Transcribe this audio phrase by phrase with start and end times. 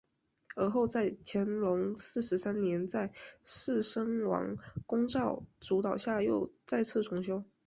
[0.55, 3.13] 而后在乾隆四十三年在
[3.45, 7.43] 士绅王拱照主导下又再次重修。